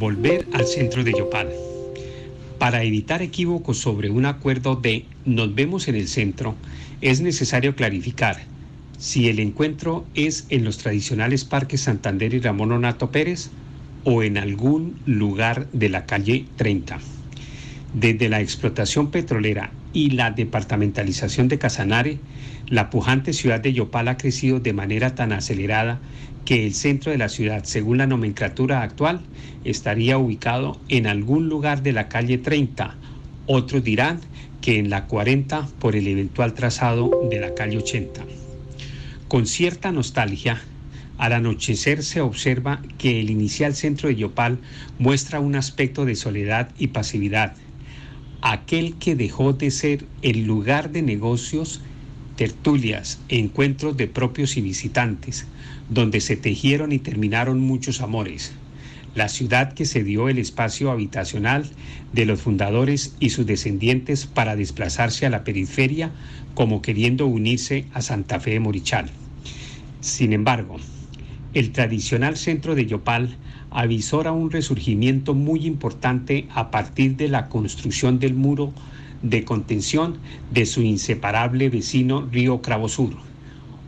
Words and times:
Volver 0.00 0.46
al 0.54 0.64
centro 0.64 1.04
de 1.04 1.12
Yopal. 1.12 1.50
Para 2.58 2.84
evitar 2.84 3.20
equívocos 3.20 3.76
sobre 3.76 4.08
un 4.08 4.24
acuerdo 4.24 4.74
de 4.74 5.04
nos 5.26 5.54
vemos 5.54 5.88
en 5.88 5.94
el 5.94 6.08
centro, 6.08 6.56
es 7.02 7.20
necesario 7.20 7.76
clarificar 7.76 8.38
si 8.96 9.28
el 9.28 9.38
encuentro 9.38 10.06
es 10.14 10.46
en 10.48 10.64
los 10.64 10.78
tradicionales 10.78 11.44
parques 11.44 11.82
Santander 11.82 12.32
y 12.32 12.40
Ramón 12.40 12.72
Onato 12.72 13.10
Pérez 13.10 13.50
o 14.04 14.22
en 14.22 14.38
algún 14.38 14.98
lugar 15.04 15.68
de 15.74 15.90
la 15.90 16.06
calle 16.06 16.46
30. 16.56 16.98
Desde 17.92 18.30
la 18.30 18.40
explotación 18.40 19.10
petrolera 19.10 19.70
y 19.92 20.12
la 20.12 20.30
departamentalización 20.30 21.48
de 21.48 21.58
Casanare, 21.58 22.20
la 22.68 22.88
pujante 22.88 23.34
ciudad 23.34 23.60
de 23.60 23.74
Yopal 23.74 24.08
ha 24.08 24.16
crecido 24.16 24.60
de 24.60 24.72
manera 24.72 25.14
tan 25.14 25.32
acelerada 25.32 26.00
que 26.50 26.66
el 26.66 26.74
centro 26.74 27.12
de 27.12 27.18
la 27.18 27.28
ciudad, 27.28 27.62
según 27.62 27.98
la 27.98 28.08
nomenclatura 28.08 28.82
actual, 28.82 29.20
estaría 29.62 30.18
ubicado 30.18 30.80
en 30.88 31.06
algún 31.06 31.48
lugar 31.48 31.84
de 31.84 31.92
la 31.92 32.08
calle 32.08 32.38
30. 32.38 32.96
Otros 33.46 33.84
dirán 33.84 34.18
que 34.60 34.80
en 34.80 34.90
la 34.90 35.06
40 35.06 35.68
por 35.78 35.94
el 35.94 36.08
eventual 36.08 36.54
trazado 36.54 37.08
de 37.30 37.38
la 37.38 37.54
calle 37.54 37.76
80. 37.76 38.24
Con 39.28 39.46
cierta 39.46 39.92
nostalgia, 39.92 40.60
al 41.18 41.34
anochecer 41.34 42.02
se 42.02 42.20
observa 42.20 42.82
que 42.98 43.20
el 43.20 43.30
inicial 43.30 43.76
centro 43.76 44.08
de 44.08 44.16
Yopal 44.16 44.58
muestra 44.98 45.38
un 45.38 45.54
aspecto 45.54 46.04
de 46.04 46.16
soledad 46.16 46.70
y 46.80 46.88
pasividad 46.88 47.54
aquel 48.42 48.94
que 48.94 49.14
dejó 49.14 49.52
de 49.52 49.70
ser 49.70 50.04
el 50.22 50.46
lugar 50.46 50.90
de 50.90 51.02
negocios, 51.02 51.80
tertulias, 52.40 53.20
encuentros 53.28 53.98
de 53.98 54.06
propios 54.06 54.56
y 54.56 54.62
visitantes, 54.62 55.44
donde 55.90 56.22
se 56.22 56.36
tejieron 56.36 56.90
y 56.90 56.98
terminaron 56.98 57.60
muchos 57.60 58.00
amores. 58.00 58.52
La 59.14 59.28
ciudad 59.28 59.74
que 59.74 59.84
se 59.84 60.04
dio 60.04 60.30
el 60.30 60.38
espacio 60.38 60.90
habitacional 60.90 61.68
de 62.14 62.24
los 62.24 62.40
fundadores 62.40 63.14
y 63.20 63.28
sus 63.28 63.44
descendientes 63.44 64.24
para 64.24 64.56
desplazarse 64.56 65.26
a 65.26 65.28
la 65.28 65.44
periferia 65.44 66.12
como 66.54 66.80
queriendo 66.80 67.26
unirse 67.26 67.84
a 67.92 68.00
Santa 68.00 68.40
Fe 68.40 68.52
de 68.52 68.60
Morichal. 68.60 69.10
Sin 70.00 70.32
embargo, 70.32 70.78
el 71.52 71.72
tradicional 71.72 72.38
centro 72.38 72.74
de 72.74 72.86
Yopal 72.86 73.36
avisora 73.70 74.32
un 74.32 74.50
resurgimiento 74.50 75.34
muy 75.34 75.66
importante 75.66 76.46
a 76.54 76.70
partir 76.70 77.16
de 77.16 77.28
la 77.28 77.50
construcción 77.50 78.18
del 78.18 78.32
muro 78.32 78.72
de 79.22 79.44
contención 79.44 80.18
de 80.50 80.66
su 80.66 80.82
inseparable 80.82 81.68
vecino 81.68 82.26
río 82.30 82.60
Sur, 82.88 83.14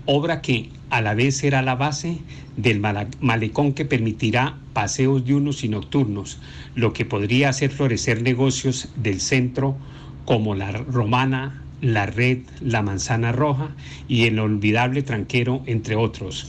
obra 0.07 0.43
que 0.43 0.71
a 0.91 1.01
la 1.01 1.15
vez 1.15 1.39
será 1.39 1.63
la 1.63 1.75
base 1.75 2.19
del 2.57 2.81
malecón 3.21 3.73
que 3.73 3.85
permitirá 3.85 4.59
paseos 4.73 5.25
diurnos 5.25 5.65
y 5.65 5.69
nocturnos, 5.69 6.39
lo 6.75 6.93
que 6.93 7.05
podría 7.05 7.49
hacer 7.49 7.71
florecer 7.71 8.23
negocios 8.23 8.89
del 8.97 9.21
centro 9.21 9.77
como 10.25 10.55
la 10.55 10.71
romana, 10.73 11.63
la 11.81 12.07
red, 12.07 12.39
la 12.61 12.83
manzana 12.83 13.33
roja 13.33 13.71
y 14.09 14.27
el 14.27 14.39
olvidable 14.39 15.03
tranquero, 15.03 15.63
entre 15.67 15.97
otros. 15.97 16.47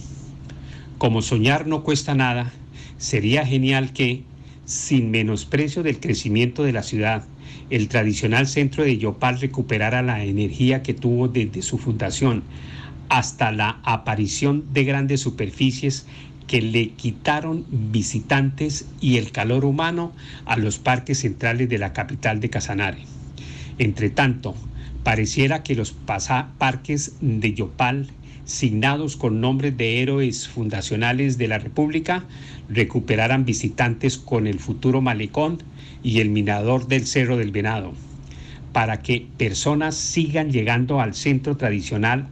Como 0.97 1.21
soñar 1.21 1.65
no 1.67 1.83
cuesta 1.83 2.13
nada, 2.13 2.53
Sería 3.03 3.45
genial 3.45 3.91
que, 3.91 4.23
sin 4.65 5.11
menosprecio 5.11 5.83
del 5.83 5.99
crecimiento 5.99 6.63
de 6.63 6.73
la 6.73 6.83
ciudad, 6.83 7.25
el 7.69 7.87
tradicional 7.87 8.47
centro 8.47 8.83
de 8.83 8.97
Yopal 8.97 9.39
recuperara 9.39 10.01
la 10.01 10.23
energía 10.23 10.83
que 10.83 10.93
tuvo 10.93 11.27
desde 11.27 11.61
su 11.61 11.77
fundación 11.77 12.43
hasta 13.09 13.51
la 13.51 13.79
aparición 13.83 14.65
de 14.73 14.85
grandes 14.85 15.21
superficies 15.21 16.05
que 16.47 16.61
le 16.61 16.91
quitaron 16.91 17.65
visitantes 17.69 18.87
y 18.99 19.17
el 19.17 19.31
calor 19.31 19.65
humano 19.65 20.13
a 20.45 20.57
los 20.57 20.77
parques 20.77 21.19
centrales 21.19 21.69
de 21.69 21.77
la 21.77 21.93
capital 21.93 22.39
de 22.39 22.49
Casanare. 22.49 23.05
Entre 23.77 24.09
tanto, 24.09 24.55
pareciera 25.03 25.63
que 25.63 25.75
los 25.75 25.91
parques 25.91 27.13
de 27.21 27.53
Yopal 27.53 28.09
signados 28.45 29.15
con 29.15 29.41
nombres 29.41 29.77
de 29.77 30.01
héroes 30.01 30.47
fundacionales 30.47 31.37
de 31.37 31.47
la 31.47 31.59
República, 31.59 32.25
recuperarán 32.69 33.45
visitantes 33.45 34.17
con 34.17 34.47
el 34.47 34.59
futuro 34.59 35.01
malecón 35.01 35.63
y 36.03 36.19
el 36.19 36.29
minador 36.29 36.87
del 36.87 37.05
Cerro 37.05 37.37
del 37.37 37.51
Venado, 37.51 37.93
para 38.73 39.01
que 39.01 39.27
personas 39.37 39.95
sigan 39.95 40.51
llegando 40.51 40.99
al 40.99 41.13
centro 41.13 41.55
tradicional 41.55 42.27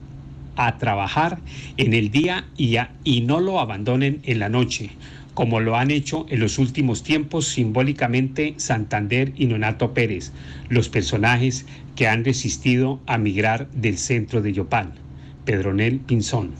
a 0.57 0.77
trabajar 0.77 1.39
en 1.77 1.93
el 1.93 2.11
día 2.11 2.45
y, 2.57 2.75
y 3.03 3.21
no 3.21 3.39
lo 3.39 3.59
abandonen 3.59 4.19
en 4.23 4.39
la 4.39 4.49
noche, 4.49 4.91
como 5.41 5.59
lo 5.59 5.75
han 5.75 5.89
hecho 5.89 6.27
en 6.29 6.39
los 6.39 6.59
últimos 6.59 7.01
tiempos 7.01 7.47
simbólicamente 7.47 8.53
Santander 8.57 9.33
y 9.35 9.47
Nonato 9.47 9.91
Pérez, 9.91 10.33
los 10.69 10.87
personajes 10.87 11.65
que 11.95 12.07
han 12.07 12.23
resistido 12.23 12.99
a 13.07 13.17
migrar 13.17 13.67
del 13.71 13.97
centro 13.97 14.43
de 14.43 14.53
Yopal. 14.53 14.91
Pedronel 15.43 15.99
Pinzón. 15.99 16.51